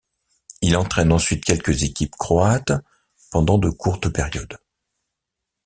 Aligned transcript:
Il 0.63 0.77
entraîne 0.77 1.11
ensuite 1.11 1.45
quelques 1.45 1.83
équipes 1.83 2.15
croates 2.15 2.71
pendant 3.29 3.59
de 3.59 3.69
courtes 3.69 4.09
périodes. 4.09 4.57